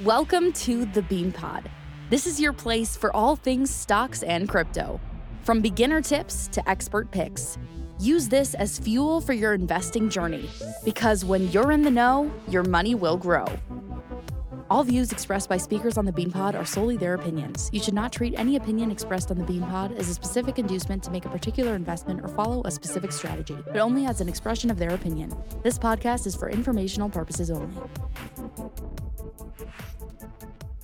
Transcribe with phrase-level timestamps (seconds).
[0.00, 1.70] Welcome to the Bean Pod.
[2.08, 4.98] This is your place for all things stocks and crypto.
[5.42, 7.56] From beginner tips to expert picks,
[8.00, 10.48] use this as fuel for your investing journey
[10.82, 13.44] because when you're in the know, your money will grow.
[14.70, 17.68] All views expressed by speakers on the BeanPod are solely their opinions.
[17.74, 21.10] You should not treat any opinion expressed on the BeanPod as a specific inducement to
[21.10, 24.78] make a particular investment or follow a specific strategy, but only as an expression of
[24.78, 25.36] their opinion.
[25.62, 27.76] This podcast is for informational purposes only.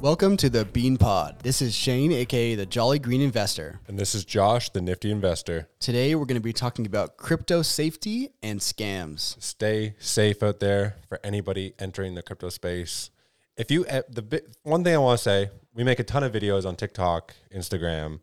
[0.00, 1.40] Welcome to the Bean Pod.
[1.42, 3.80] This is Shane, aka the Jolly Green Investor.
[3.88, 5.68] And this is Josh, the nifty investor.
[5.80, 9.42] Today we're going to be talking about crypto safety and scams.
[9.42, 13.10] Stay safe out there for anybody entering the crypto space.
[13.56, 16.30] If you eh, the one thing I want to say, we make a ton of
[16.30, 18.20] videos on TikTok, Instagram.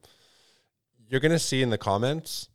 [1.10, 2.48] You're gonna see in the comments,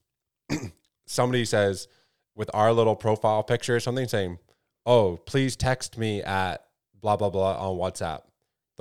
[1.04, 1.88] somebody says
[2.34, 4.38] with our little profile picture, or something saying,
[4.86, 6.64] "Oh, please text me at
[7.02, 8.22] blah blah blah on WhatsApp."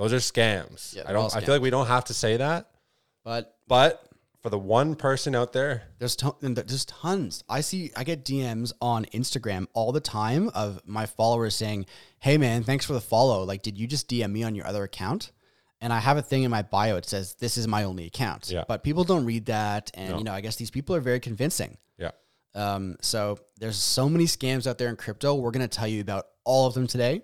[0.00, 0.96] Those are scams.
[0.96, 1.34] Yeah, I don't.
[1.36, 2.70] I feel like we don't have to say that,
[3.22, 4.02] But but
[4.42, 7.44] for the one person out there, there's ton- there's tons.
[7.50, 11.84] I see I get DMs on Instagram all the time of my followers saying,
[12.18, 13.44] "Hey man, thanks for the follow.
[13.44, 15.32] Like did you just DM me on your other account?"
[15.82, 18.50] And I have a thing in my bio it says this is my only account.
[18.50, 18.64] Yeah.
[18.66, 20.18] But people don't read that and No.
[20.18, 21.76] you know, I guess these people are very convincing.
[21.98, 22.10] yeah,
[22.54, 25.34] Um, so there's so many scams out there in crypto.
[25.34, 27.22] We're going to tell you about all of them today.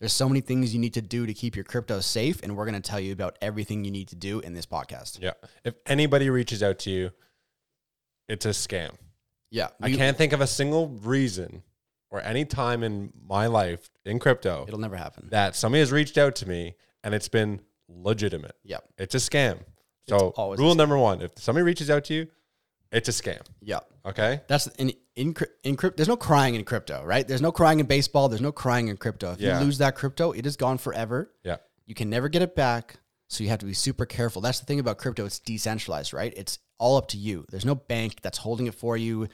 [0.00, 2.66] There's so many things you need to do to keep your crypto safe, and we're
[2.66, 5.20] going to tell you about everything you need to do in this podcast.
[5.20, 5.32] yeah.
[5.64, 7.10] If anybody reaches out to you,
[8.28, 8.90] it's a scam.
[9.50, 11.62] Yeah, I can't think of a single reason
[12.10, 15.28] or any time in my life in crypto It'll never happen.
[15.30, 18.56] that somebody has reached out to me and it's been legitimate.
[18.64, 19.60] Yeah, It's a scam.
[20.08, 22.26] So rule number one: if somebody reaches out to you,
[22.94, 23.42] it's a scam.
[23.60, 23.80] yeah.
[24.06, 24.40] Okay.
[24.48, 25.96] That's in in in crypto.
[25.96, 27.26] There's no crying in crypto, right?
[27.26, 28.28] There's no crying in baseball.
[28.28, 29.32] There's no crying in crypto.
[29.32, 29.58] If Yeah.
[29.58, 31.32] you lose that crypto, it is gone forever.
[31.44, 31.56] Yeah.
[31.86, 33.00] You can never get it back.
[33.28, 34.42] So you have to be super careful.
[34.42, 35.24] That's the thing about crypto.
[35.24, 36.32] It's decentralized, right?
[36.36, 37.46] It's all up to you.
[37.50, 39.28] There's no bank that's holding it for you.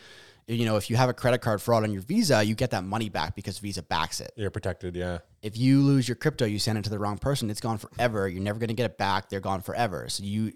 [0.47, 2.83] You know, if you have a credit card fraud on your Visa, you get that
[2.85, 4.33] money back because Visa backs it.
[4.37, 4.97] You're protected.
[4.97, 5.19] Yeah.
[5.43, 8.29] If you lose your crypto, you send it to the wrong person, it's gone forever.
[8.29, 9.29] You're never going to get it back.
[9.29, 10.09] They're gone forever.
[10.09, 10.53] So you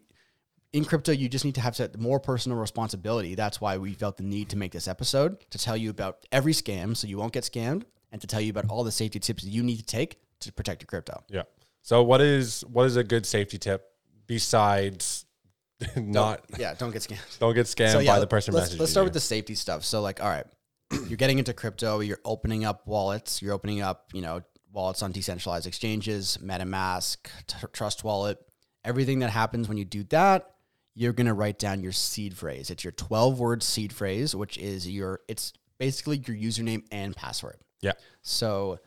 [0.75, 3.37] in crypto, you just need to have set more personal responsibility.
[3.37, 6.53] That's why we felt the need to make this episode to tell you about every
[6.53, 9.45] scam so you won't get scammed and to tell you about all the safety tips
[9.45, 11.23] you need to take to protect your crypto.
[11.29, 11.43] Yeah.
[11.83, 13.89] So what is what is a good safety tip
[14.27, 15.27] besides
[15.97, 17.39] not Yeah, don't get scammed.
[17.39, 19.07] don't get scammed by the person let's, let's start you.
[19.07, 19.85] with the safety stuff.
[19.85, 20.47] So, like, all right,
[21.09, 24.43] you're getting into crypto, you're opening up wallets, you're opening up, you know,
[24.73, 28.39] wallets on decentralized exchanges, MetaMask, Tr- Trust Wallet,
[28.85, 30.51] everything that happens when you do that.
[30.95, 32.71] You're gonna write down your seed phrase.
[32.71, 35.21] It's your 12 word seed phrase, which is your.
[35.29, 37.57] It's basically your username and password.
[37.81, 37.93] Yeah.
[38.23, 38.79] So,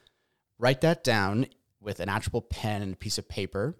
[0.57, 1.47] write that down
[1.81, 3.78] with an actual pen and a piece of paper,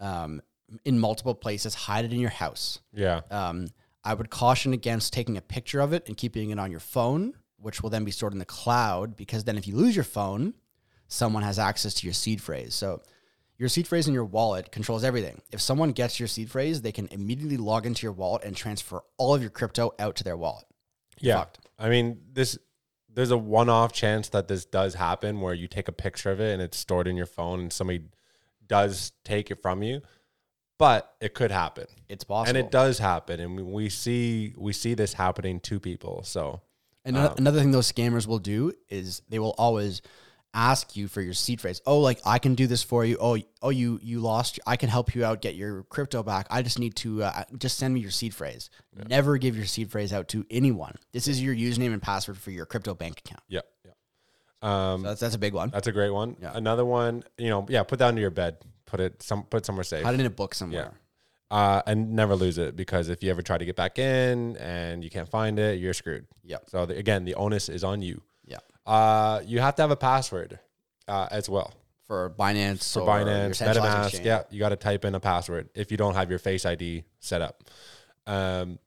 [0.00, 0.42] um,
[0.84, 1.74] in multiple places.
[1.74, 2.80] Hide it in your house.
[2.92, 3.20] Yeah.
[3.30, 3.68] Um,
[4.04, 7.34] I would caution against taking a picture of it and keeping it on your phone,
[7.58, 9.16] which will then be stored in the cloud.
[9.16, 10.54] Because then, if you lose your phone,
[11.06, 12.74] someone has access to your seed phrase.
[12.74, 13.02] So,
[13.62, 15.40] your seed phrase in your wallet controls everything.
[15.52, 19.04] If someone gets your seed phrase, they can immediately log into your wallet and transfer
[19.18, 20.64] all of your crypto out to their wallet.
[21.20, 21.36] Yeah.
[21.36, 21.60] fucked.
[21.78, 22.58] I mean, this
[23.14, 26.52] there's a one-off chance that this does happen where you take a picture of it
[26.52, 28.02] and it's stored in your phone and somebody
[28.66, 30.00] does take it from you.
[30.76, 31.86] But it could happen.
[32.08, 32.48] It's possible.
[32.48, 36.24] And it does happen and we- we see we see this happening to people.
[36.24, 36.62] So,
[37.04, 40.02] And Um, another thing those scammers will do is they will always
[40.54, 41.80] ask you for your seed phrase.
[41.86, 43.16] Oh, like I can do this for you.
[43.20, 44.60] Oh, oh, you you lost.
[44.66, 46.46] I can help you out get your crypto back.
[46.50, 48.68] I just need to uh, just send me your seed phrase.
[49.08, 50.94] Never give your seed phrase out to anyone.
[51.12, 53.42] This is your username and password for your crypto bank account.
[53.48, 53.60] yeah.
[53.84, 53.92] Yeah.
[54.62, 55.70] Um So that's that's a big one.
[55.70, 56.36] that's a great one.
[56.40, 56.52] Yeah.
[56.54, 58.58] Another one, you know, yeah, put that under your bed.
[58.86, 60.04] Put it some put somewhere safe.
[60.04, 60.92] Hide it in a book somewhere.
[61.50, 65.02] uh, and never lose it because if you ever try to get back in and
[65.04, 66.26] you can't find it, you're screwed.
[66.44, 66.58] Yeah.
[66.68, 68.22] So the, again, the onus is on you.
[68.86, 70.58] Uh, you have to have a password
[71.08, 71.72] uh, as well
[72.06, 74.04] For Binance for or Binance, MetaMask.
[74.04, 74.26] exchange.
[74.26, 77.04] Yeah, you got to type in a password if you don't have your Face ID
[77.20, 77.62] set up.
[78.26, 78.78] Um,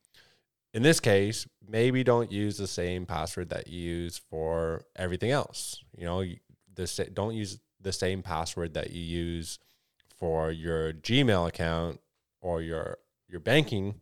[0.73, 5.83] in this case, maybe don't use the same password that you use for everything else.
[5.97, 6.23] You know,
[6.75, 9.59] the don't use the same password that you use
[10.19, 12.01] for your Gmail account
[12.41, 12.97] or your
[13.29, 13.95] your banking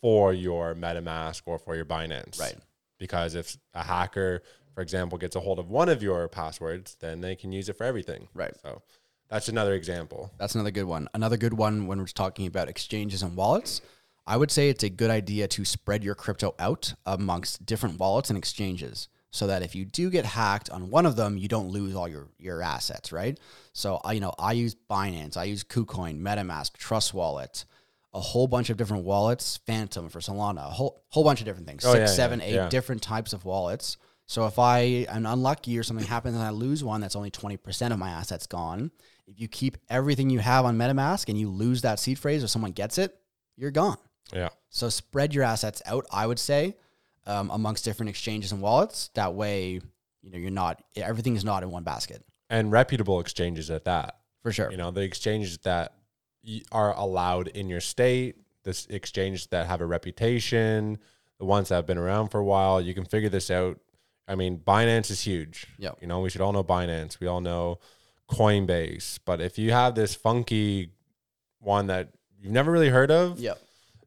[0.00, 2.38] for your MetaMask or for your Binance.
[2.38, 2.56] Right.
[2.98, 4.42] Because if a hacker,
[4.74, 7.76] for example, gets a hold of one of your passwords, then they can use it
[7.76, 8.28] for everything.
[8.34, 8.54] Right.
[8.62, 8.82] So
[9.28, 10.30] that's another example.
[10.38, 11.08] That's another good one.
[11.14, 13.80] Another good one when we're talking about exchanges and wallets.
[14.26, 18.30] I would say it's a good idea to spread your crypto out amongst different wallets
[18.30, 19.08] and exchanges.
[19.34, 22.06] so that if you do get hacked on one of them, you don't lose all
[22.06, 23.40] your your assets, right?
[23.72, 27.64] So I you know I use Binance, I use KuCoin, MetaMask, Trust Wallet,
[28.12, 31.66] a whole bunch of different wallets, Phantom for Solana, a whole whole bunch of different
[31.66, 32.68] things, Oh, six, yeah, yeah, eight yeah.
[32.68, 33.96] different types of wallets.
[34.32, 34.78] So if I
[35.10, 38.08] am unlucky or something happens and I lose one, that's only twenty percent of my
[38.08, 38.90] assets gone.
[39.26, 42.48] If you keep everything you have on MetaMask and you lose that seed phrase or
[42.48, 43.14] someone gets it,
[43.58, 43.98] you're gone.
[44.32, 44.48] Yeah.
[44.70, 46.78] So spread your assets out, I would say,
[47.26, 49.10] um, amongst different exchanges and wallets.
[49.12, 49.82] That way,
[50.22, 54.16] you know, you're not everything is not in one basket And reputable exchanges at that.
[54.42, 54.70] for sure.
[54.70, 55.92] You know, the exchanges that
[56.72, 60.96] are allowed in your state, this exchanges that have a reputation,
[61.38, 63.78] the ones that have been around for a while, you can figure this out.
[64.28, 65.66] I mean, Binance is huge.
[65.78, 65.98] Yep.
[66.00, 67.18] You know, we should all know Binance.
[67.20, 67.78] We all know
[68.30, 69.18] Coinbase.
[69.24, 70.90] But if you have this funky
[71.60, 72.10] one that
[72.40, 73.58] you've never really heard of, Yep.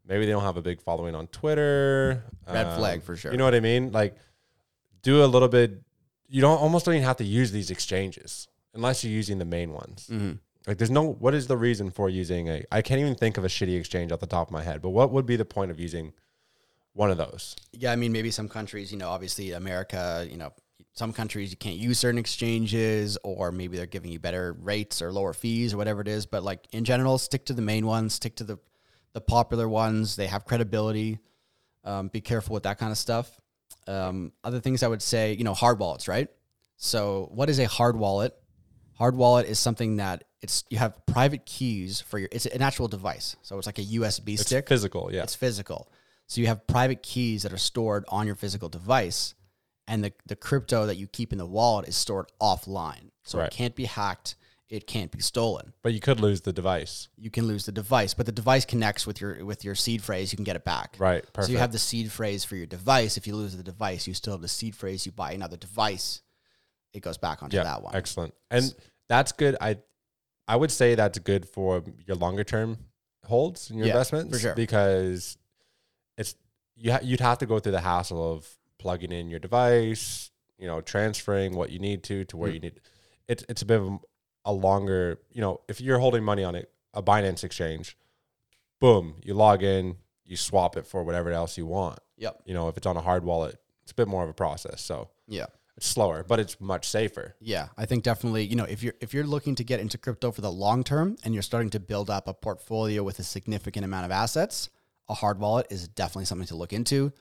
[0.08, 2.24] maybe they don't have a big following on Twitter.
[2.48, 3.32] Red um, flag for sure.
[3.32, 3.92] You know what I mean?
[3.92, 4.16] Like,
[5.02, 5.82] do a little bit.
[6.28, 9.72] You don't almost don't even have to use these exchanges unless you're using the main
[9.72, 10.08] ones.
[10.08, 10.34] hmm
[10.68, 11.04] Like, there's no.
[11.04, 12.64] What is the reason for using a?
[12.72, 14.82] I can't even think of a shitty exchange off the top of my head.
[14.82, 16.14] But what would be the point of using
[16.96, 17.56] one of those?
[17.72, 20.52] Yeah, I mean, maybe some countries, you know, obviously America, you know,
[20.94, 25.12] some countries you can't use certain exchanges, or maybe they're giving you better rates or
[25.12, 26.26] lower fees or whatever it is.
[26.26, 28.58] But like in general, stick to the main ones, stick to the
[29.14, 30.16] the popular ones.
[30.16, 31.20] They have credibility.
[31.84, 33.30] Um, be careful with that kind of stuff.
[33.88, 36.28] Um, other things I would say, you know, hard wallets, right?
[36.78, 38.34] So, what is a hard wallet?
[38.94, 42.30] Hard wallet is something that it's you have private keys for your.
[42.32, 44.68] It's an actual device, so it's like a USB It's stick.
[44.70, 45.10] physical.
[45.12, 45.24] Yeah.
[45.24, 45.90] It's physical.
[46.28, 49.36] So you have private keys that are stored on your physical device,
[49.88, 53.12] and the, the crypto that you keep in the wallet is stored offline.
[53.24, 53.48] So Right.
[53.48, 54.36] it can't be hacked.
[54.68, 55.74] It can't be stolen.
[55.84, 57.08] But you could lose the device.
[57.18, 60.34] You can lose the device, but the device connects with your with your seed phrase.
[60.34, 60.96] You can get it back.
[60.98, 61.22] Right.
[61.22, 61.46] Perfect.
[61.46, 63.16] So you have the seed phrase for your device.
[63.16, 65.06] If you lose the device, you still have the seed phrase.
[65.06, 66.24] You buy another device,
[66.94, 67.64] it goes back onto yeah.
[67.64, 67.96] that one.
[67.96, 68.34] Excellent.
[68.50, 68.74] And
[69.08, 69.56] that's good.
[69.62, 69.78] I
[70.48, 72.80] I would say that's good for your longer term
[73.24, 74.56] holds in your Yeah, investments for sure.
[74.56, 75.38] because
[76.18, 76.36] it's
[76.76, 78.48] you ha- you'd have to go through the hassle of
[78.78, 82.54] plugging in your device, you know, transferring what you need to to where Mm.
[82.56, 82.82] you need.
[83.28, 83.98] It's it's a bit of a,
[84.46, 86.64] a longer, you know, if you're holding money on a,
[86.94, 87.98] a Binance exchange,
[88.80, 92.00] boom, you log in, you swap it for whatever else you want.
[92.18, 92.42] Yep.
[92.46, 94.82] You know, if it's on a hard wallet, it's a bit more of a process.
[94.82, 95.46] So Yeah.
[95.78, 97.36] it's slower, but it's much safer.
[97.40, 100.32] Yeah, I think definitely, you know, if you're if you're looking to get into crypto
[100.32, 103.84] for the long term and you're starting to build up a portfolio with a significant
[103.86, 104.70] amount of assets,
[105.10, 107.12] a hard wallet is definitely something to look into.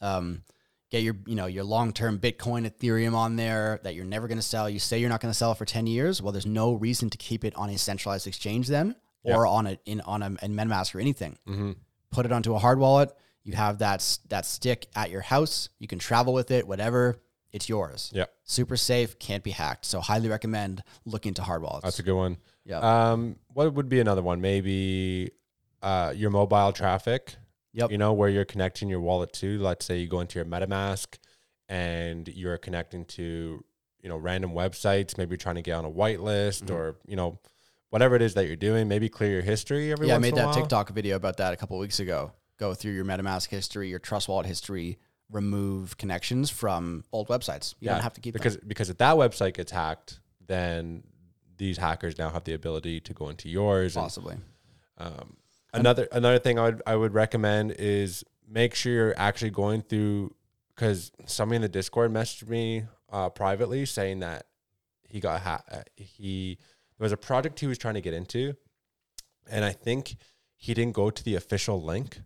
[0.00, 0.42] Um,
[0.90, 4.38] get your, you know, your long term Bitcoin, Ethereum on there that you're never going
[4.38, 4.68] to sell.
[4.70, 6.22] You say you're not going to sell it for ten years.
[6.22, 9.78] Well, there's no reason to keep it on a centralized exchange then, or on a
[9.84, 11.36] in on a in MetaMask or anything.
[11.46, 11.72] Mm-hmm.
[12.10, 13.10] Put it onto a hard wallet.
[13.44, 15.68] You have that that stick at your house.
[15.78, 17.18] You can travel with it, whatever.
[17.50, 18.26] It's yours Yeah.
[18.44, 19.86] super safe, can't be hacked.
[19.86, 21.84] So highly recommend looking to hard wallets.
[21.84, 22.36] That's a good one.
[22.66, 22.78] yeah.
[23.12, 24.42] Um, what would be another one?
[24.42, 25.30] Maybe
[25.82, 27.36] uh, your mobile traffic.
[27.72, 27.90] Yep.
[27.92, 29.58] You know where you're connecting your wallet to.
[29.58, 31.18] Let's say you go into your MetaMask
[31.68, 33.64] and you're connecting to
[34.02, 35.18] you know random websites.
[35.18, 36.74] Maybe you're trying to get on a whitelist Mhm.
[36.74, 37.38] or you know
[37.90, 38.88] whatever it is that you're doing.
[38.88, 40.54] Maybe clear your history every yeah, I made that while.
[40.54, 42.32] TikTok video about that a couple weeks ago.
[42.58, 44.98] Go through your MetaMask history, your Trust Wallet history,
[45.30, 47.74] remove connections from old websites.
[47.80, 48.40] You don't have to keep them.
[48.40, 51.04] because because if that website gets hacked, then
[51.58, 54.36] these hackers now have the ability to go into yours and possibly.
[54.96, 55.36] Um,
[55.72, 60.34] another another thing I would I would recommend is make sure you're actually going through
[60.74, 64.46] because somebody in the Discord messaged me uh, privately saying that
[65.08, 66.58] he got ha- uh, he
[66.98, 68.54] there was a project he was trying to get into,
[69.50, 70.16] and I think
[70.56, 72.20] he didn't go to the official link.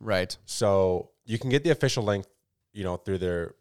[0.00, 0.36] Right.
[0.44, 2.26] So you can get the official link,
[2.72, 3.54] you know, through their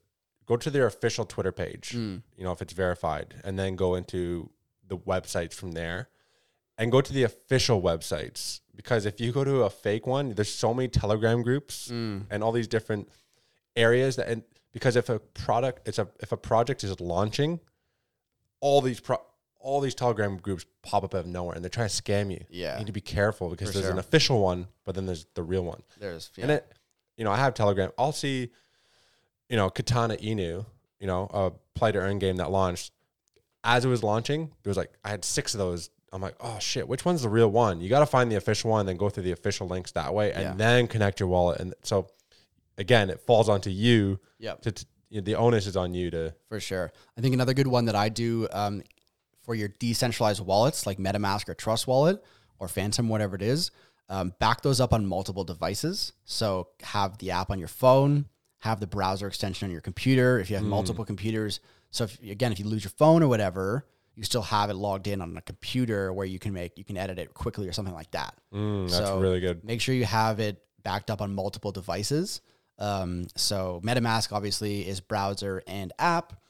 [0.46, 2.24] go to their official Twitter page Mm.
[2.38, 4.50] you know, if it's verified, and then go into
[4.88, 6.08] the websites from there
[6.78, 8.62] and go to the official websites.
[8.76, 12.26] Because if you go to a fake one, there's so many Telegram groups Mm.
[12.30, 13.10] and all these different
[13.76, 14.44] areas that, and
[14.74, 17.60] because if a product, it's a, if a project is launching,
[18.60, 19.18] all these pro,
[19.60, 22.44] all these Telegram groups pop up out of nowhere and they're trying to scam you.
[22.50, 22.74] Yeah.
[22.74, 23.94] You need to be careful because For there's sure.
[23.94, 25.82] an official one, but then there's the real one.
[26.00, 26.44] There's yeah.
[26.44, 26.72] And it,
[27.18, 27.92] you know, I have Telegram.
[27.98, 28.52] I'll see,
[29.50, 30.66] you know, Katana Inu,
[31.00, 32.92] you know, a play to earn game that launched.
[33.64, 35.90] As it was launching, there was like I had six of those.
[36.14, 37.82] I'm like, oh shit, which one's the real one?
[37.82, 40.32] You got to find the official one, then go through the official links that way,
[40.32, 40.54] and Yeah.
[40.56, 41.60] then connect your wallet.
[41.60, 42.08] And so,
[42.78, 44.20] again, it falls onto you.
[44.40, 44.62] Yep.
[44.62, 46.34] To, to you know, the onus is on you to.
[46.50, 46.92] For sure.
[47.18, 48.84] I think another good one that I do um,
[49.44, 52.24] for your decentralized wallets like MetaMask or Trust Wallet
[52.60, 53.72] or Phantom, whatever it is,
[54.10, 56.14] um, back those up on multiple devices.
[56.26, 58.26] So have the app on your phone,
[58.60, 60.40] have the browser extension on your computer.
[60.40, 61.60] If you have multiple computers,
[61.92, 63.86] so if, again, if you lose your phone or whatever,
[64.18, 66.98] you still have it logged in on a computer where you can make you can
[66.98, 68.36] edit it quickly or something like that.
[68.54, 69.64] Mm, that's So- really good.
[69.64, 72.42] Make sure you have it backed up on multiple devices.
[72.80, 76.42] Um, so MetaMask obviously is browser and app.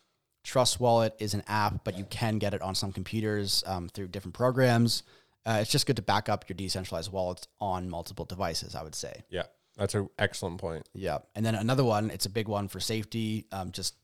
[0.43, 4.07] Trust Wallet is an app, but you can get it on some computers um, through
[4.07, 5.03] different programs.
[5.45, 8.75] Uh, it's just good to back up your decentralized wallets on multiple devices.
[8.75, 9.23] I would say.
[9.29, 9.43] Yeah,
[9.75, 10.87] that's an excellent point.
[10.93, 11.19] Yeah.
[11.35, 13.45] And then another one, it's a big one for safety.
[13.51, 13.95] Um, just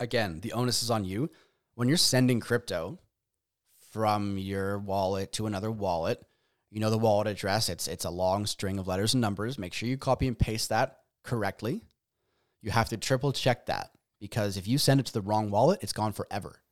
[0.00, 1.30] again, the onus is on you.
[1.78, 2.98] When you're sending crypto
[3.92, 6.20] from your wallet to another wallet,
[6.72, 7.68] you know the wallet address.
[7.68, 9.60] It's it's a long string of letters and numbers.
[9.60, 11.84] Make sure you copy and paste that correctly.
[12.62, 15.78] You have to triple check that because if you send it to the wrong wallet,
[15.80, 16.62] it's gone forever.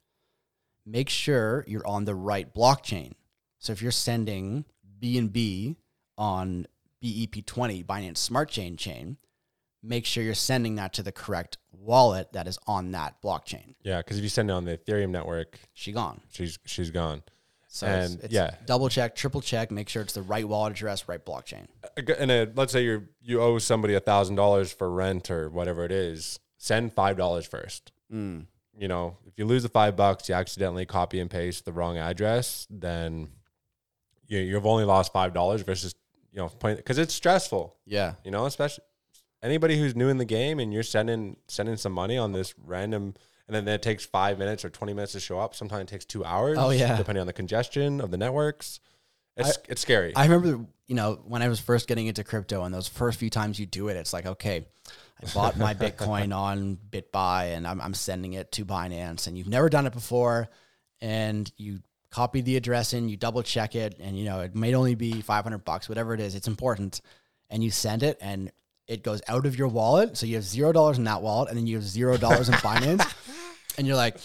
[0.84, 3.12] Make sure you're on the right blockchain.
[3.60, 4.64] So if you're sending
[5.00, 5.76] BNB
[6.18, 6.66] on
[7.00, 9.18] BEP20 Binance Smart Chain chain,
[9.84, 13.74] make sure you're sending that to the correct wallet that is on that blockchain.
[13.82, 16.20] Yeah, because if you send it on the Ethereum network, She gone.
[16.30, 17.22] she's she's gone.
[17.68, 18.54] So And, it's yeah.
[18.64, 21.66] double check, triple check, make sure it's the right wallet address, right blockchain.
[22.18, 25.84] and uh, let's say you you owe somebody a thousand dollars for rent or whatever
[25.84, 27.92] it is, send five dollars first.
[28.12, 28.46] Mm.
[28.78, 31.96] You know, if you lose the five bucks, you accidentally copy and paste the wrong
[31.98, 33.28] address, then
[34.26, 35.94] you you've only lost five dollars versus
[36.32, 37.76] you know because it's stressful.
[37.84, 38.14] Yeah.
[38.24, 38.84] You know, especially
[39.46, 43.14] anybody who's new in the game and you're sending sending some money on this random.
[43.48, 45.54] And then it takes five minutes or twenty minutes to show up.
[45.54, 46.58] Sometimes it takes two hours.
[46.60, 46.96] Oh, yeah.
[46.96, 48.80] depending on the congestion of the networks.
[49.36, 50.16] It's it's scary.
[50.16, 53.30] I remember, you know, when I was first getting into crypto and those first few
[53.30, 54.66] times you do it, it's like, okay,
[55.22, 59.48] I bought my Bitcoin on BitBuy and I'm, I'm sending it to Binance and you've
[59.48, 60.48] never done it before
[61.02, 64.74] and you copy the address in, you double check it and, you know, it may
[64.74, 67.02] only be 500 bucks, whatever it is, it's important.
[67.50, 68.50] And you send it and
[68.88, 70.16] it goes out of your wallet.
[70.16, 72.54] So you have zero dollars in that wallet and then you have zero dollars in
[72.66, 73.04] Binance,
[73.78, 74.16] and you're like,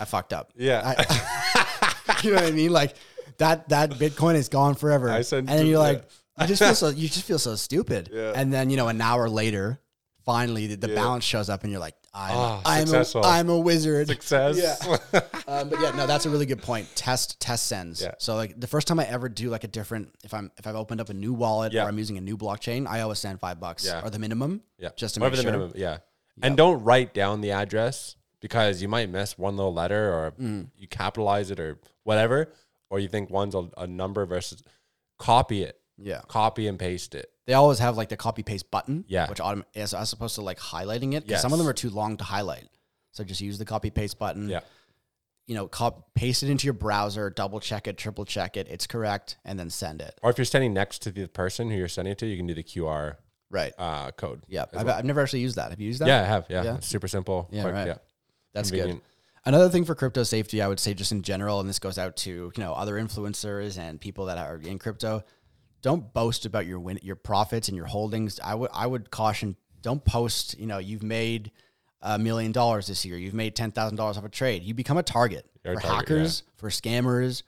[0.00, 0.50] I fucked up.
[0.56, 2.72] yeah, I, you know what I mean?
[2.72, 2.94] Like
[3.38, 5.10] that that Bitcoin is gone forever.
[5.10, 6.04] I sent and then you're like,
[6.40, 8.10] you just feel so you just feel so stupid.
[8.12, 8.32] Yeah.
[8.34, 9.80] And then you know, an hour later,
[10.24, 10.94] finally the, the Yeah.
[10.96, 13.24] balance shows up, and you're like, I'm Ah, I'm successful.
[13.24, 14.06] a, I'm a wizard.
[14.08, 14.58] success.
[14.58, 15.20] Yeah.
[15.48, 16.88] Um, but yeah, no, that's a really good point.
[16.94, 18.00] Test test sends.
[18.00, 18.12] Yeah.
[18.18, 20.76] So like the first time I ever do like a different, if I'm if I've
[20.76, 21.84] opened up a new wallet Yeah.
[21.84, 24.02] or I'm using a new blockchain, I always send five bucks Yeah.
[24.04, 24.62] or the minimum.
[24.78, 24.90] Yeah.
[24.96, 25.52] Just to Whatever make the sure.
[25.58, 25.72] minimum.
[25.76, 25.98] Yeah.
[26.42, 30.68] And don't write down the address because you might miss one little letter or Mm.
[30.76, 32.52] you capitalize it or whatever,
[32.88, 34.62] or you think one's a, a number versus
[35.18, 36.20] copy it, Yeah.
[36.28, 37.31] copy and paste it.
[37.46, 39.04] They always have like the copy paste button.
[39.08, 39.28] Yeah.
[39.28, 41.26] Which autom- is as opposed to like highlighting it.
[41.26, 42.68] Because some of them are too long to highlight.
[43.12, 44.48] So just use the copy paste button.
[44.48, 44.60] Yeah.
[45.46, 48.68] You know, cop- paste it into your browser, double check it, triple check it.
[48.70, 50.18] It's correct, and then send it.
[50.22, 52.46] Or if you're standing next to the person who you're sending it to, you can
[52.46, 53.16] do the QR
[53.50, 53.72] Right.
[53.76, 54.42] uh, code.
[54.48, 54.66] Yeah.
[54.72, 54.88] I've.
[54.88, 55.70] I've never actually used that.
[55.70, 56.06] Have you used that?
[56.08, 56.46] yeah, I have.
[56.48, 56.62] Yeah.
[56.62, 56.74] Yeah.
[56.76, 57.48] It's super simple.
[57.50, 57.86] Yeah, quick, right.
[57.88, 57.94] Yeah.
[58.54, 59.00] That's Convenient.
[59.00, 59.08] good.
[59.44, 62.16] Another thing for crypto safety, I would say, just in general, and this goes out
[62.18, 65.24] to you know other influencers and people that are in crypto.
[65.82, 68.38] Don't boast about your win, your profits and your holdings.
[68.42, 69.56] I would I would caution.
[69.82, 70.58] Don't post.
[70.58, 71.50] You know, you've made
[72.00, 73.16] a million dollars this year.
[73.16, 74.62] You've made ten thousand dollars off a trade.
[74.62, 77.42] You become a target You're a for target, hackers, for scammers,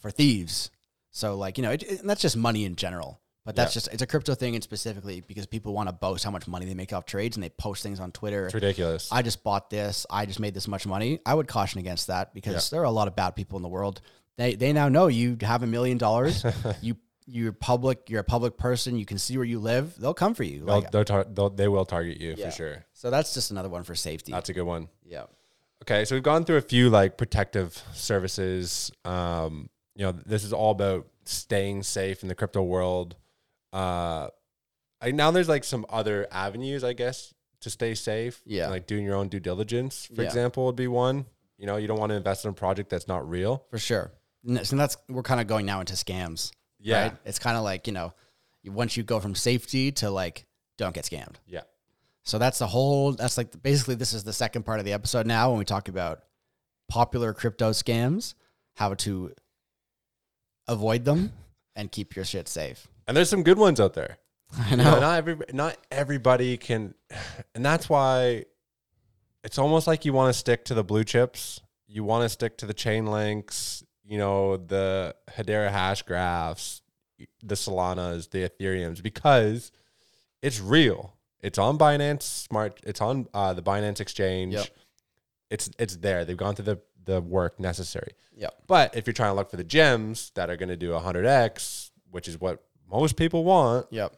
[0.00, 0.70] for thieves.
[1.10, 3.20] So like you know, it, it- and that's just money in general.
[3.46, 3.80] But that's Yeah.
[3.80, 6.64] just it's a crypto thing, and specifically because people want to boast how much money
[6.64, 8.46] they make off trades, and they post things on Twitter.
[8.46, 9.10] It's ridiculous.
[9.12, 10.06] I just bought this.
[10.08, 11.20] I just made this much money.
[11.26, 13.68] I would caution against that because there are a lot of bad people in the
[13.68, 14.00] world.
[14.38, 16.42] They they now know you have a million dollars.
[16.80, 18.08] You you're public.
[18.10, 18.98] You're a public person.
[18.98, 19.94] You can see where you live.
[19.98, 20.64] They'll come for you.
[20.64, 22.46] they'll, Like, they'll tar- they'll, they will target you Yeah.
[22.46, 22.84] for sure.
[22.92, 24.32] so that's just another one for safety.
[24.32, 24.88] That's a good one.
[25.04, 25.24] yeah.
[25.82, 28.90] Okay, so we've gone through a few like protective services.
[29.04, 33.16] Um, you know, this is all about staying safe in the crypto world.
[33.72, 34.28] Uh,
[35.02, 38.40] I, now there's like some other avenues, I guess, to stay safe.
[38.46, 38.68] Yeah.
[38.68, 40.28] like doing your own due diligence, for Yeah.
[40.28, 41.26] example, would be one.
[41.58, 43.64] You know, you don't want to invest in a project that's not real.
[43.70, 44.12] for sure.
[44.46, 46.50] And so that's we're kind of going now into scams.
[46.84, 47.16] Yeah, right?
[47.24, 48.12] It's kind of like you know,
[48.64, 50.46] once you go from safety to like
[50.78, 51.36] don't get scammed.
[51.46, 51.62] yeah,
[52.22, 53.12] So that's the whole.
[53.12, 55.88] That's like basically this is the second part of the episode now when we talk
[55.88, 56.24] about
[56.88, 58.34] popular crypto scams,
[58.74, 59.32] how to
[60.68, 61.32] avoid them
[61.76, 62.86] and keep your shit safe.
[63.06, 64.18] and there's some good ones out there.
[64.58, 64.84] I You know.
[64.94, 66.94] know, not every not everybody can,
[67.54, 68.44] and that's why
[69.42, 71.60] it's almost like you want to stick to the blue chips.
[71.86, 73.83] You want to stick to the Chainlinks.
[74.06, 76.82] You know, the Hedera Hashgraphs,
[77.42, 79.72] the Solanas, the Ethereums, because
[80.42, 81.14] it's real.
[81.40, 82.80] It's on Binance Smart.
[82.84, 84.54] It's on uh, the Binance Exchange.
[84.54, 84.66] Yep.
[85.50, 86.24] It's it's there.
[86.24, 88.12] They've gone through the the work necessary.
[88.36, 88.54] Yep.
[88.66, 91.90] But if you're trying to look for the gems that are going to do 100x,
[92.10, 94.14] which is what most people want, Yep.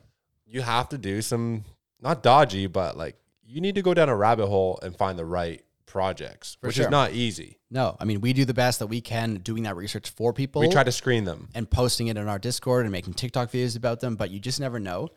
[0.46, 1.64] you have to do some
[2.00, 5.24] not dodgy, but like you need to go down a rabbit hole and find the
[5.24, 6.86] right projects, which sure.
[6.86, 7.58] is not easy.
[7.70, 10.60] No, I mean we do the best that we can doing that research for people.
[10.60, 11.48] We try to screen them.
[11.54, 14.60] and posting it in our Discord and making TikTok videos about them, but you just
[14.60, 15.08] never know.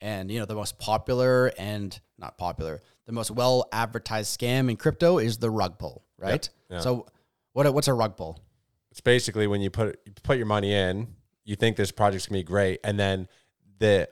[0.00, 4.76] And you know, the most popular and not popular, the most well advertised scam in
[4.76, 6.48] crypto is the rug pull, right?
[6.70, 6.80] yeah.
[6.80, 7.06] So
[7.52, 8.38] what what's a rug pull?
[8.90, 11.08] It's basically when you put you put your money in,
[11.44, 13.28] you think this project's gonna be great, and then
[13.78, 14.08] the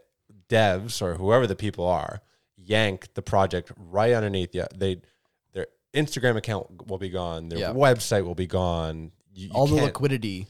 [0.49, 2.21] devs or whoever the people are
[2.67, 4.65] yank the project right underneath you.
[4.75, 5.01] They
[5.97, 7.73] Instagram account will be gone, their Yeah.
[7.73, 9.13] website will be gone.
[9.35, 10.47] You, you All the can't- liquidity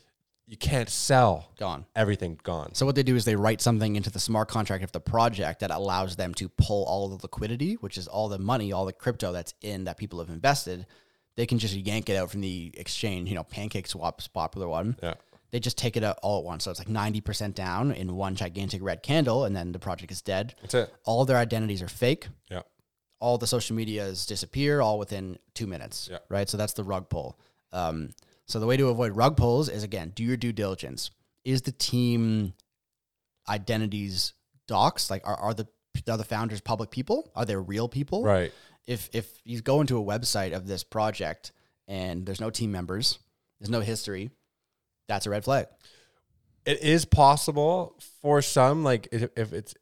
[0.48, 1.86] you can't sell gone.
[1.96, 2.72] everything gone.
[2.74, 5.58] So what they do is they write something into the smart contract of the project
[5.60, 8.92] that allows them to pull all the liquidity, which is all the money, all the
[8.92, 10.86] crypto that's in that people have invested.
[11.36, 13.28] They can just yank it out from the exchange.
[13.28, 14.96] You know, PancakeSwap's popular one.
[15.02, 15.14] Yeah.
[15.50, 16.64] They just take it out all at once.
[16.64, 20.10] So it's like ninety percent down in one gigantic red candle, and then the project
[20.12, 20.54] is dead.
[20.60, 20.94] That's it.
[21.04, 22.28] All their identities are fake.
[22.50, 22.62] Yeah.
[23.18, 26.08] All the social medias disappear all within two minutes.
[26.10, 26.18] Yeah.
[26.28, 26.48] Right.
[26.48, 27.38] So that's the rug pull.
[27.72, 28.10] Um,
[28.46, 31.10] so the way to avoid rug pulls is again, do your due diligence.
[31.44, 32.52] Is the team
[33.48, 34.32] identities
[34.68, 35.10] doxed?
[35.10, 35.66] Like are, are the
[36.08, 37.30] are the founders public people?
[37.34, 38.22] Are they real people?
[38.22, 38.52] Right.
[38.86, 41.52] If if you go into a website of this project
[41.88, 43.18] and there's no team members,
[43.58, 44.30] there's no history,
[45.08, 45.66] that's a red flag.
[46.64, 49.74] It is possible for some, like if, if it's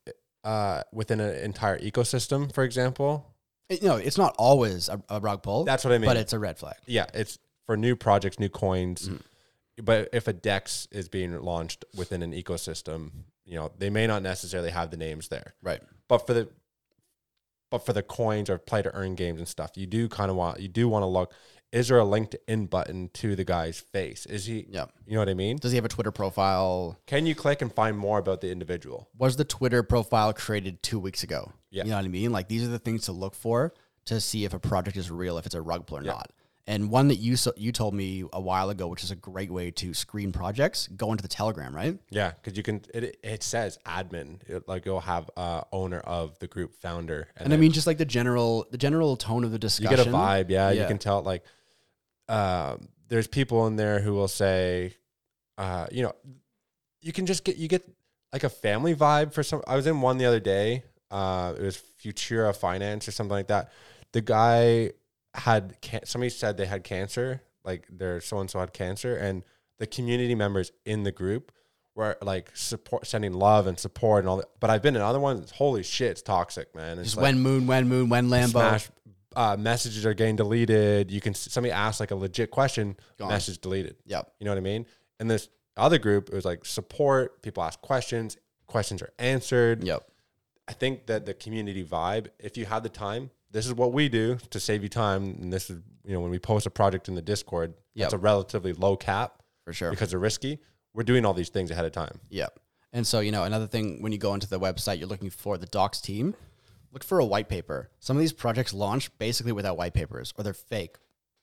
[0.45, 3.35] uh, within an entire ecosystem, for example.
[3.69, 5.65] It- you know, it's not always a, a rug pull.
[5.65, 6.09] That's what I mean.
[6.09, 6.77] But it's a red flag.
[6.87, 9.09] yeah, it's for new projects, new coins.
[9.09, 9.17] Mm-hmm.
[9.85, 13.11] But if a DEX is being launched within an ecosystem,
[13.45, 15.55] you know, they may not necessarily have the names there.
[15.63, 15.81] Right.
[16.09, 16.49] But for the
[17.71, 20.37] but for the coins or play to earn games and stuff, you do kind of
[20.37, 21.33] want you do want to look.
[21.75, 24.27] Is there a LinkedIn button to the guy's face?
[24.27, 24.65] Is he?
[24.71, 24.85] Yeah.
[25.07, 25.57] You know what I mean?
[25.57, 26.97] Does he have a Twitter profile?
[27.07, 29.09] Can you click and find more about the individual?
[29.19, 31.51] Was the Twitter profile created two weeks ago?
[31.71, 31.83] Yeah.
[31.83, 32.31] You know what I mean?
[32.31, 35.37] Like these are the things to look for to see if a project is real,
[35.37, 36.31] if it's a rug pull or not.
[36.67, 39.51] And one that you so, you told me a while ago, which is a great
[39.51, 41.99] way to screen projects, go into the Telegram, right?
[42.09, 42.81] Yeah, because you can.
[42.95, 47.53] It, it says admin, It- like you'll have uh, owner of the group, founder, And
[47.53, 49.91] I mean, just like the general the general tone of the discussion.
[49.91, 50.49] you get a vibe.
[50.49, 51.21] Yeah, you can tell.
[51.23, 51.45] Like,
[52.29, 54.95] um, there's people in there who will say,
[55.59, 56.13] uh, you know,
[57.01, 57.89] you can just get you get
[58.33, 59.63] like a family vibe for some.
[59.67, 60.85] I was in one the other day.
[61.11, 63.71] Uh, it was Futura Finance or something like that.
[64.13, 64.93] The guy
[65.35, 69.43] had can- somebody said they had cancer, like their so and so had cancer, and
[69.79, 71.53] the community members in the group
[71.95, 74.49] were like support, sending love and support and all that.
[74.59, 75.53] But I've been in other ones.
[75.53, 76.99] Holy shit, it's toxic, man.
[76.99, 78.51] It's Just like, when moon, when moon, when Lambo.
[78.51, 78.89] smash
[79.37, 81.11] uh, messages are getting deleted.
[81.11, 83.29] You can somebody ask like a legit question, Gone.
[83.29, 83.97] message deleted.
[84.07, 84.33] Yep.
[84.41, 84.87] You know what I mean?
[85.21, 87.43] And this other group, it was like support.
[87.43, 88.37] People ask questions.
[88.67, 89.85] Questions are answered.
[89.85, 90.07] Yep.
[90.67, 94.09] I think that the community vibe, if you have the time, this is what we
[94.09, 95.37] do to save you time.
[95.43, 98.07] And this is, you know, when we post a project in the Discord, Yep.
[98.07, 99.91] it's a relatively low cap For sure.
[99.91, 100.59] because they're risky.
[100.95, 102.19] We're doing all these things ahead of time.
[102.31, 102.59] Yep.
[102.93, 105.59] And so, you know, another thing when you go into the website, you're looking for
[105.59, 106.35] the doxed team,
[106.95, 107.91] look for a white paper.
[107.99, 110.97] Some of these projects launch basically without white papers or they're fake.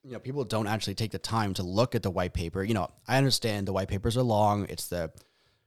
[0.03, 2.63] You know, people don't actually take the time to look at the white paper.
[2.63, 5.11] You know, I understand the white papers are long, it's the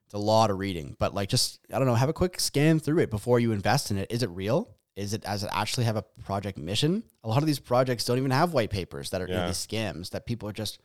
[0.06, 2.80] it's a lot of reading, but like just I don't know, have a quick scan
[2.80, 4.10] through it before you invest in it.
[4.10, 4.70] Is it real?
[4.96, 7.04] Is it does it actually have a project mission?
[7.22, 9.46] A lot of these projects don't even have white papers that are Yeah.
[9.46, 10.78] these scams that people are just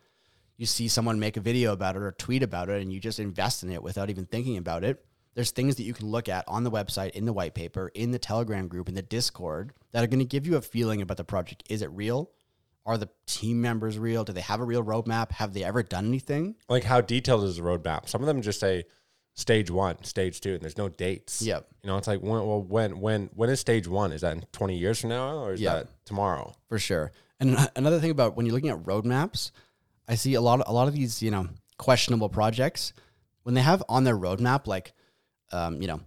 [0.58, 3.20] you see someone make a video about it or tweet about it and you just
[3.20, 5.04] invest in it without even thinking about it.
[5.36, 8.12] There's things that you can look at on the website, in the white paper, in
[8.12, 11.18] the Telegram group, in the Discord that are going to give you a feeling about
[11.18, 11.64] the project.
[11.70, 12.32] Is it real?
[12.86, 14.24] Are the team members real?
[14.24, 15.32] Do they have a real roadmap?
[15.34, 16.56] Have they ever done anything?
[16.68, 18.10] Like how detailed is the roadmap?
[18.10, 18.86] Some of them just say
[19.36, 21.42] stage one, stage two, and there's no dates.
[21.42, 21.68] Yep.
[21.84, 24.12] You know, it's like when well when when when is stage one?
[24.12, 25.76] Is that in twenty years from now or is Yeah.
[25.76, 26.54] that tomorrow?
[26.68, 27.12] for sure.
[27.40, 29.52] And another thing about when you're looking at roadmaps,
[30.08, 32.92] I see a lot of a lot of these you know questionable projects
[33.44, 34.94] when they have on their roadmap like,
[35.52, 36.02] um, you know,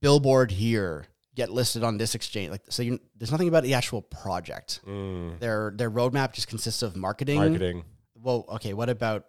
[0.00, 2.50] billboard here, get listed on this exchange.
[2.50, 4.80] Like, so you, there's nothing about the actual project.
[4.84, 7.40] Their their roadmap just consists of marketing.
[7.40, 7.50] Mm.
[7.50, 7.84] Marketing.
[8.14, 8.74] Well, okay.
[8.74, 9.26] What about?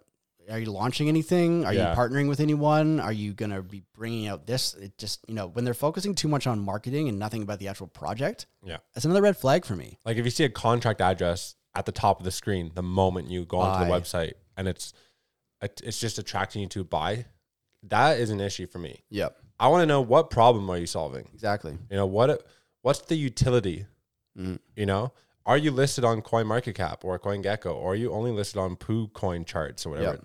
[0.48, 1.64] Are you launching anything?
[1.64, 1.90] Are Yeah.
[1.90, 3.00] you partnering with anyone?
[3.00, 4.74] Are you gonna be bringing out this?
[4.74, 7.66] It just you know when they're focusing too much on marketing and nothing about the
[7.66, 8.46] actual project.
[8.64, 8.76] Yeah.
[8.94, 9.98] That's another red flag for me.
[10.04, 13.28] Like if you see a contract address at the top of the screen the moment
[13.28, 14.92] you go onto the website and it's
[15.60, 17.26] it's just attracting you to buy,
[17.82, 19.02] that is an issue for me.
[19.10, 19.36] Yep.
[19.58, 21.28] I want to know what problem are you solving?
[21.32, 21.78] Exactly.
[21.90, 22.46] You know, what
[22.82, 23.86] what's the utility?
[24.38, 24.58] Mm.
[24.74, 25.12] You know,
[25.44, 29.86] are you listed on CoinMarketCap or CoinGecko or are you only listed on PooCoin charts
[29.86, 30.12] or whatever?
[30.12, 30.24] Yep.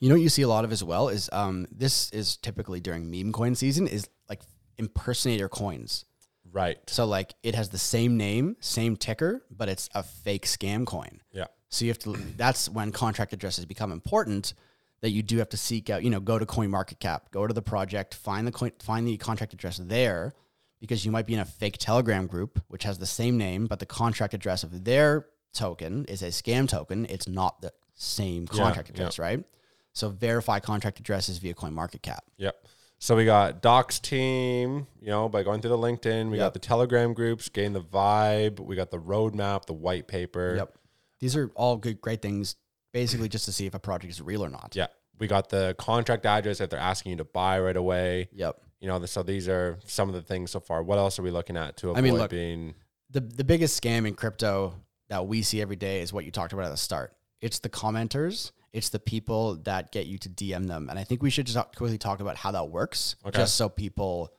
[0.00, 2.80] You know what you see a lot of as well is um this is typically
[2.80, 4.40] during meme coin season is like
[4.76, 6.04] impersonator coins.
[6.50, 6.78] Right.
[6.88, 11.20] So like it has the same name, same ticker, but it's a fake scam coin.
[11.32, 11.46] Yeah.
[11.68, 12.16] So you have to.
[12.36, 14.54] That's when contract addresses become important.
[15.00, 16.02] That you do have to seek out.
[16.02, 19.52] You know, go to CoinMarketCap, go to the project, find the coin, find the contract
[19.52, 20.34] address there,
[20.80, 23.78] because you might be in a fake Telegram group which has the same name, but
[23.78, 27.06] the contract address of their token is a scam token.
[27.06, 28.94] It's not the same contract yeah.
[28.94, 29.44] address, right?
[29.92, 32.20] So verify contract addresses via CoinMarketCap.
[32.36, 32.56] Yep.
[33.00, 36.30] So we got doxed team, you know, by going through the LinkedIn.
[36.30, 36.46] We Yep.
[36.46, 38.58] got the Telegram groups, gain the vibe.
[38.58, 40.54] We got the roadmap, the white paper.
[40.56, 40.78] Yep.
[41.20, 42.56] These are all good, great things,
[43.00, 44.72] basically just to see if a project is real or not.
[44.74, 44.88] Yeah.
[45.18, 48.28] We got the contract address if they're asking you to buy right away.
[48.32, 48.60] Yep.
[48.80, 50.82] You know, so these are some of the things so far.
[50.82, 52.74] What else are we looking at to avoid I mean, look, being
[53.10, 54.74] the the biggest scam in crypto
[55.08, 57.14] that we see every day is what you talked about at the start.
[57.40, 58.52] It's the commenters.
[58.72, 61.56] It's the people that get you to DM them, and I think we should just
[61.74, 63.38] quickly talk about how that works, Okay.
[63.38, 64.32] just so people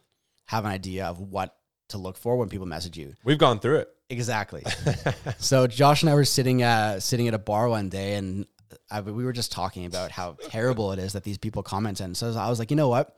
[0.46, 1.56] have an idea of what
[1.90, 3.14] to look for when people message you.
[3.24, 3.90] we've gone through it.
[4.10, 4.64] Exactly.
[5.38, 8.48] so Josh and I were sitting at sitting at a bar one day, and
[8.90, 12.00] I, we were just talking about how terrible it is that these people comment.
[12.00, 13.16] And so I was like, you know what?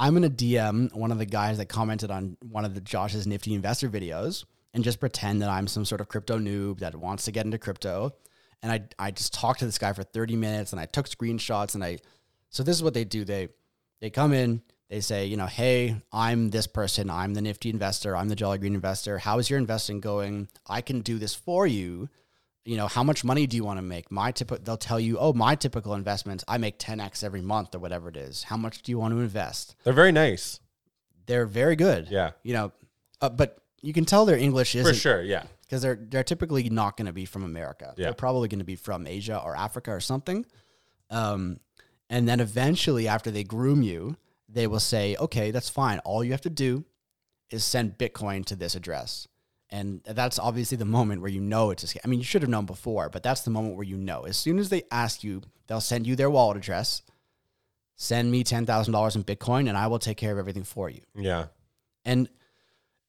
[0.00, 3.54] I'm gonna DM one of the guys that commented on one of the Josh's nifty
[3.54, 7.32] investor videos and just pretend that I'm some sort of crypto noob that wants to
[7.32, 8.12] get into crypto.
[8.62, 11.74] And I I just talked to this guy for 30 minutes, and I took screenshots,
[11.74, 11.98] and I.
[12.50, 13.24] So this is what they do.
[13.24, 13.48] They
[14.00, 18.14] they come in, they say, you know, hey, I'm this person, I'm the nifty investor,
[18.14, 19.16] I'm the Jolly Green investor.
[19.16, 20.48] How is your investing going?
[20.68, 22.10] I can do this for you.
[22.66, 24.12] You know, how much money do you want to make?
[24.12, 27.78] My typical, they'll tell you, oh, my typical investments, I make 10x every month or
[27.78, 28.42] whatever it is.
[28.42, 29.76] How much do you want to invest?
[29.82, 30.60] They're very nice.
[31.24, 32.08] They're very good.
[32.10, 32.32] Yeah.
[32.42, 32.72] You know,
[33.22, 35.22] uh, but you can tell their English isn't For sure.
[35.22, 35.44] Yeah.
[35.62, 37.94] because they're they're typically not going to be from America.
[37.96, 38.08] Yeah.
[38.08, 40.44] They're probably going to be from Asia or Africa or something.
[41.08, 41.60] Um,
[42.10, 44.18] and then eventually, after they groom you,
[44.52, 45.98] they will say, "Okay, that's fine.
[46.00, 46.84] All you have to do
[47.50, 49.26] is send Bitcoin to this address."
[49.70, 52.00] And that's obviously the moment where you know it's a scam.
[52.04, 54.24] I mean, you should have known before, but that's the moment where you know.
[54.24, 57.00] As soon as they ask you, they'll send you their wallet address.
[57.96, 60.90] Send me ten thousand dollars in Bitcoin, and I will take care of everything for
[60.90, 61.00] you.
[61.16, 61.46] Yeah.
[62.04, 62.28] And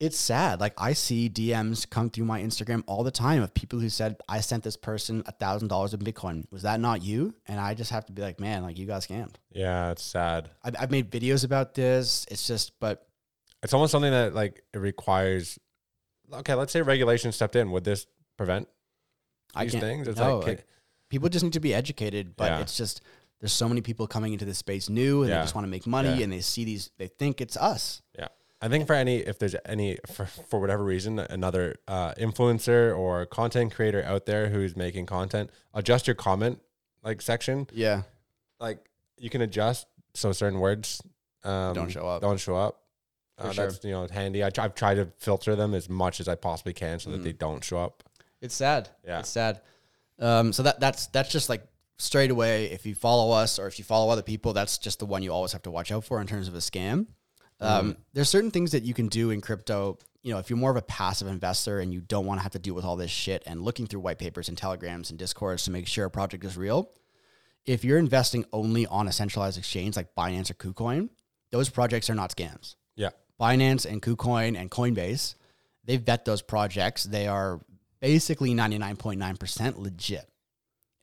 [0.05, 0.59] it's sad.
[0.59, 4.17] Like I see DMs come through my Instagram all the time of people who said,
[4.27, 6.43] I sent this person a thousand dollars in Bitcoin.
[6.51, 7.33] Was that not you?
[7.47, 9.35] And I just have to be like, man, like you got scammed.
[9.51, 9.91] Yeah.
[9.91, 10.49] It's sad.
[10.63, 12.25] I've, I've made videos about this.
[12.29, 13.07] It's just, but
[13.63, 15.57] It's almost something that like it requires.
[16.33, 17.71] Okay, let's say regulation stepped in.
[17.71, 18.05] Would this
[18.37, 18.67] prevent
[19.59, 20.07] these things?
[20.07, 20.63] It's no, like I-
[21.09, 22.35] people just need to be educated.
[22.35, 22.59] But Yeah.
[22.59, 23.01] it's just
[23.39, 25.37] there's so many people coming into this space new, and Yeah.
[25.39, 26.23] they just want to make money, Yeah.
[26.23, 28.01] and they see these, they think it's us.
[28.17, 28.27] Yeah.
[28.63, 33.25] I think for any, if there's any, for, for whatever reason, another uh, influencer or
[33.25, 36.61] content creator out there who's making content, adjust your comment
[37.03, 37.67] like section.
[37.73, 38.03] Yeah,
[38.61, 38.79] Like
[39.17, 41.01] you can adjust so certain words
[41.43, 42.21] um, Don't show up.
[42.21, 42.79] Don't show up.
[43.37, 43.65] Uh, sure.
[43.67, 44.45] That's you know handy.
[44.45, 47.19] I try, I've tried to filter them as much as I possibly can so that
[47.19, 47.23] Mm.
[47.25, 48.03] they don't show up.
[48.41, 48.87] It's sad.
[49.05, 49.19] Yeah.
[49.19, 49.59] It's sad.
[50.19, 51.65] Um, so that that's that's just like
[51.97, 52.67] straight away.
[52.71, 55.33] If you follow us or if you follow other people, that's just the one you
[55.33, 57.07] always have to watch out for in terms of a scam.
[57.63, 59.97] Um, There's certain things that you can do in crypto.
[60.21, 62.53] You know, if you're more of a passive investor and you don't want to have
[62.53, 65.63] to deal with all this shit and looking through white papers and telegrams and discords
[65.63, 66.91] to make sure a project is real.
[67.65, 71.09] If you're investing only on a centralized exchange like Binance or KuCoin,
[71.51, 72.75] those projects are not scams.
[72.95, 73.09] Yeah.
[73.39, 75.35] Binance and KuCoin and Coinbase,
[75.85, 77.03] they vet those projects.
[77.03, 77.61] They are
[78.01, 80.29] basically 99.9% legit.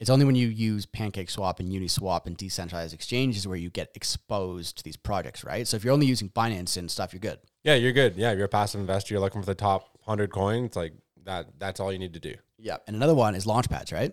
[0.00, 4.78] It's only when you use PancakeSwap and Uniswap and decentralized exchanges where you get exposed
[4.78, 5.68] to these projects, right?
[5.68, 7.38] So if you're only using Binance and stuff, you're good.
[7.64, 8.16] Yeah, you're good.
[8.16, 10.74] Yeah, if you're a passive investor, you're looking for the top hundred coins.
[10.74, 11.48] Like that.
[11.58, 12.34] That's all you need to do.
[12.58, 12.78] Yeah.
[12.86, 14.12] And another one is Launchpads, right?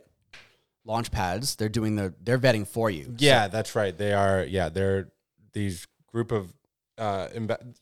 [0.85, 3.13] Launchpads, they're doing the they're vetting for you.
[3.17, 3.97] Yeah, that's right.
[3.97, 4.43] They are.
[4.43, 5.09] Yeah, they're
[5.53, 6.53] these group of
[6.97, 7.75] uh, imbe-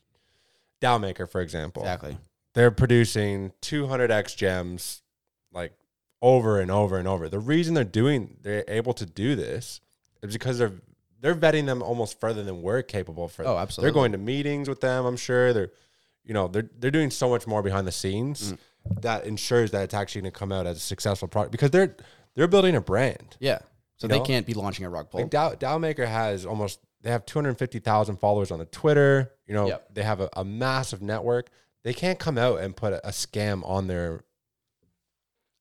[0.80, 1.82] DAO Maker, for example.
[1.82, 2.18] Exactly.
[2.54, 5.02] They're producing 200x gems
[5.52, 5.72] like
[6.22, 7.28] over and over and over.
[7.28, 9.80] The reason they're doing, they're able to do this,
[10.22, 10.72] is because they're
[11.20, 13.46] they're vetting them almost further than we're capable for.
[13.46, 13.86] Oh, absolutely.
[13.88, 15.06] They're going to meetings with them.
[15.06, 15.70] I'm sure they're,
[16.24, 18.58] you know, they're they're doing so much more behind the scenes Mm.
[19.02, 21.96] that ensures that it's actually going to come out as a successful product because they're
[22.34, 23.36] they're building a brand.
[23.40, 23.58] Yeah.
[23.96, 24.24] So You they know?
[24.24, 25.22] can't be launching a rug pull.
[25.22, 29.32] Like DAO, DAO Maker has almost they have 250,000 followers on the Twitter.
[29.46, 29.94] You know, Yep.
[29.94, 31.48] they have a, a massive network.
[31.82, 34.20] They can't come out and put a, a scam on their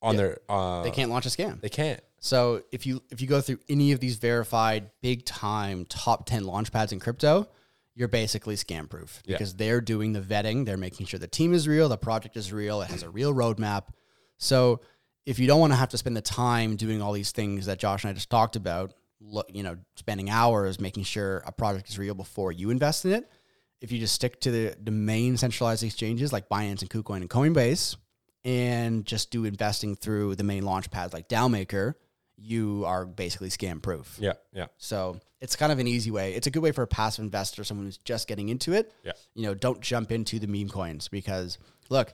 [0.05, 0.21] on Yeah.
[0.21, 1.59] their uh they can't launch a scam.
[1.61, 1.99] they can't.
[2.19, 6.43] So if you if you go through any of these verified big time top 10
[6.43, 7.47] launchpads in crypto,
[7.95, 9.35] you're basically scam proof Yeah.
[9.35, 12.51] because they're doing the vetting, they're making sure the team is real, the project is
[12.53, 13.83] real, it has a real roadmap.
[14.37, 14.81] So
[15.25, 17.79] if you don't want to have to spend the time doing all these things that
[17.79, 21.89] Josh and I just talked about, look, you know, spending hours making sure a project
[21.89, 23.29] is real before you invest in it,
[23.81, 27.29] if you just stick to the, the main centralized exchanges like Binance and KuCoin and
[27.29, 27.95] Coinbase
[28.45, 31.97] and just do investing through the main launch pads like DAO Maker,
[32.37, 34.17] you are basically scam proof.
[34.19, 36.33] Yeah, yeah, So it's kind of an easy way.
[36.33, 38.93] It's a good way for a passive investor, someone who's just getting into it.
[39.03, 39.13] Yeah.
[39.33, 41.57] You know, don't jump into the meme coins because
[41.89, 42.13] look,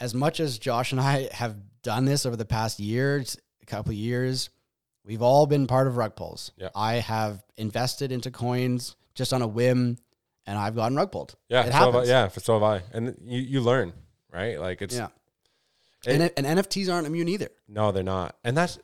[0.00, 3.90] as much as Josh and I have done this over the past years, a couple
[3.90, 4.50] of years,
[5.04, 6.52] we've all been part of rug pulls.
[6.56, 6.68] Yeah.
[6.74, 9.98] I have invested into coins just on a whim
[10.46, 11.34] and I've gotten rug pulled.
[11.48, 11.62] yeah.
[11.62, 12.08] It so have I, happens.
[12.08, 12.82] yeah, so have I.
[12.92, 13.92] And you you learn,
[14.32, 14.60] right?
[14.60, 15.08] Like it's Yeah.
[16.06, 17.48] And, and NFTs aren't immune either.
[17.68, 18.36] No, they're not.
[18.44, 18.78] And that's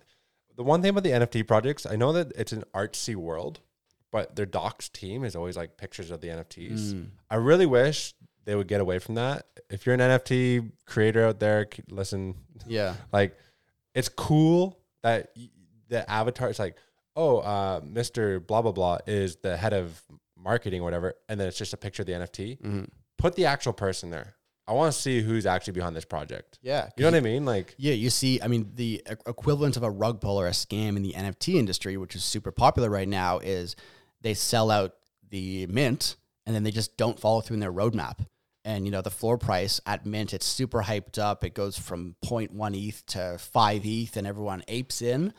[0.57, 1.87] the one thing about the NFT projects.
[1.87, 3.61] I know that it's an artsy world,
[4.11, 6.93] but their doxed team is always like pictures of the NFTs.
[6.95, 7.07] Mm.
[7.31, 9.47] I really wish they would get away from that.
[9.69, 12.35] If you're an NFT creator out there, listen,
[12.67, 12.95] Yeah.
[13.13, 13.37] like
[13.95, 15.35] it's cool that
[15.89, 16.77] the avatar is like,
[17.17, 18.45] oh, uh, Mr.
[18.47, 20.03] Blah blah blah is the head of
[20.37, 22.61] marketing or whatever, and then it's just a picture of the NFT.
[22.61, 22.89] Mhm.
[23.19, 24.35] Put the actual person there.
[24.71, 26.61] I want to see who's actually behind this project.
[26.63, 26.91] Yeah.
[26.97, 27.45] You know what I mean?
[27.45, 30.97] Like, Yeah, you see, I mean, the equivalent of a rug pull or a scam
[30.97, 33.75] in the NFT industry, which is super popular right now, is
[34.21, 34.95] they sell out
[35.29, 36.15] the mint
[36.47, 38.25] and then they just don't follow through in their roadmap.
[38.65, 41.43] And you know, the floor price at mint, it's super hyped up.
[41.43, 45.33] It goes from 0.1 ETH to 5 ETH, and everyone apes in.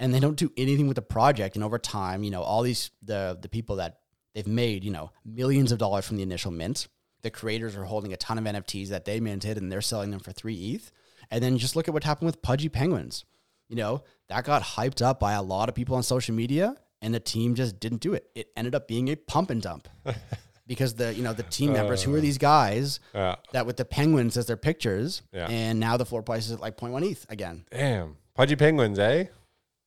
[0.00, 1.56] And they don't do anything with the project.
[1.56, 3.98] And over time, you know, all these the the people that
[4.34, 6.88] they've made, you know, millions of dollars from the initial mint.
[7.22, 10.20] The creators are holding a ton of NFTs that they minted and they're selling them
[10.20, 10.90] for three ETH.
[11.30, 13.24] And then just look at what happened with Pudgy Penguins.
[13.68, 17.14] You know, that got hyped up by a lot of people on social media and
[17.14, 18.26] the team just didn't do it.
[18.34, 19.88] It ended up being a pump and dump.
[20.66, 23.84] because the, you know, the team members, who are these guys uh, that with the
[23.84, 25.46] penguins as their pictures, Yeah.
[25.48, 27.64] and now the floor price is at like 0.1 ETH again.
[27.70, 29.24] damn, pudgy penguins, eh?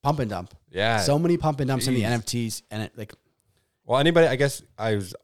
[0.04, 0.54] Pump and dump.
[0.72, 1.00] Yeah.
[1.00, 3.14] so many pump and dumps in the NFTs and it like
[3.86, 5.16] Well, anybody, I guess I was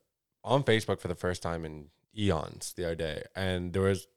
[0.44, 4.08] on Facebook for the first time in eons the other day, and there was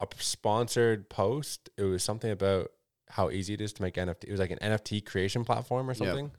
[0.00, 1.70] a sponsored post.
[1.76, 2.70] It was something about
[3.08, 4.24] how easy it is to make NFT.
[4.24, 5.96] It was like an NFT creation platform or Yep.
[5.98, 6.30] something.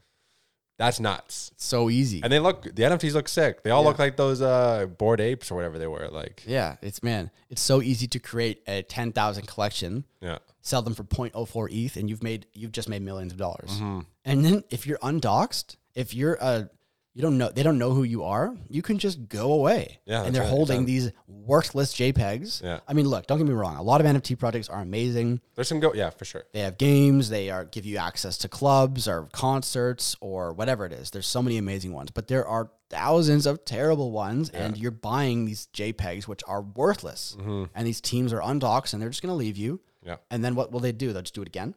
[0.77, 1.51] That's nuts.
[1.55, 2.19] so easy.
[2.21, 3.63] And they look, the NFTs look sick.
[3.63, 3.87] They all Yeah.
[3.89, 6.09] look like those uh, bored apes or whatever they were.
[6.09, 10.39] Like, Yeah, it's man, it's so easy to create a 10,000 collection, yeah.
[10.61, 13.69] sell them for 0.04 ETH and you've made you've just made millions of dollars.
[13.71, 13.99] Mm-hmm.
[14.25, 16.69] And then if you're undoxed, if you're a
[17.15, 19.99] you don't know they don't know who you are, you can just go away.
[20.05, 20.99] Yeah, and they're right, holding exactly.
[20.99, 22.61] these worthless JPEGs.
[22.61, 22.81] Yeah.
[22.87, 23.77] I mean, look, don't get me wrong.
[23.77, 25.39] A lot of NFT projects are amazing.
[25.55, 26.43] There's some go, yeah, for sure.
[26.51, 30.91] They have games, they are give you access to clubs or concerts or whatever it
[30.91, 31.11] is.
[31.11, 35.45] There's so many amazing ones, but there are thousands of terrible ones and you're buying
[35.45, 37.37] these JPEGs which are worthless.
[37.39, 37.63] Mm-hmm.
[37.73, 39.79] And these teams are undoxed and they're just going to leave you.
[40.03, 40.17] Yeah.
[40.29, 41.13] And then what will they do?
[41.13, 41.75] They'll just do it again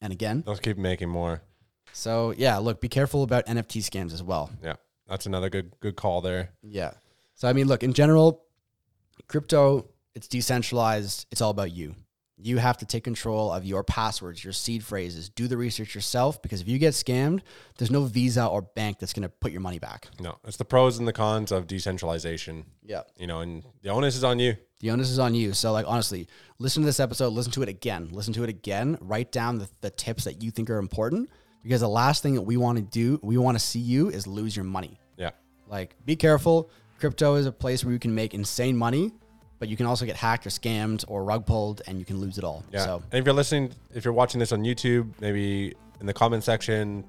[0.00, 0.42] and again.
[0.46, 1.42] they'll keep making more.
[1.92, 4.50] So, yeah, look, be careful about NFT scams as well.
[4.62, 4.74] Yeah.
[5.08, 6.50] That's another good, good call there.
[6.62, 6.92] Yeah.
[7.34, 8.42] So I mean, look, in general,
[9.26, 11.26] crypto, it's decentralized.
[11.30, 11.94] It's all about you.
[12.40, 15.28] You have to take control of your passwords, your seed phrases.
[15.28, 17.40] Do the research yourself because if you get scammed,
[17.78, 20.06] there's no Visa or bank that's going to put your money back.
[20.20, 23.02] No, it's the pros and the cons of decentralization, Yeah.
[23.16, 24.56] you know, and the onus is on you.
[24.80, 25.52] The onus is on you.
[25.52, 26.28] So, like, honestly,
[26.60, 29.68] listen to this episode, listen to it again, listen to it again, write down the,
[29.80, 31.28] the tips that you think are important
[31.62, 34.26] because the last thing that we want to do, we want to see you is
[34.26, 34.98] lose your money.
[35.16, 35.30] Yeah.
[35.66, 36.70] Like, be careful.
[36.98, 39.12] Crypto is a place where you can make insane money,
[39.58, 42.38] but you can also get hacked or scammed or rug pulled and you can lose
[42.38, 42.64] it all.
[42.72, 42.84] Yeah.
[42.84, 46.44] So, And if you're listening, if you're watching this on YouTube, maybe in the comment
[46.44, 47.04] section,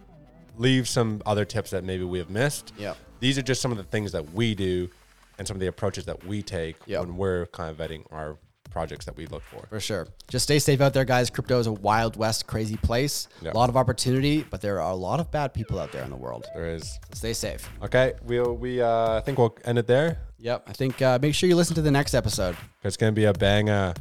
[0.57, 2.73] leave some other tips that maybe we have missed.
[2.77, 2.95] Yeah.
[3.19, 4.89] These are just some of the things that we do
[5.37, 6.99] and some of the approaches that we take Yeah.
[6.99, 8.37] when we're kind of vetting our
[8.69, 9.65] projects that we look for.
[9.67, 10.07] for sure.
[10.27, 11.29] Just stay safe out there, guys.
[11.29, 13.27] Crypto is a wild west, crazy place.
[13.41, 13.51] Yeah.
[13.51, 16.09] A lot of opportunity, but there are a lot of bad people out there in
[16.09, 16.45] the world.
[16.53, 16.99] There is.
[17.13, 17.69] Stay safe.
[17.83, 18.13] Okay.
[18.23, 20.19] We'll, we, uh, I think we'll end it there.
[20.39, 20.63] Yep.
[20.67, 22.55] I think uh, make sure you listen to the next episode.
[22.83, 23.93] It's going to be a banger.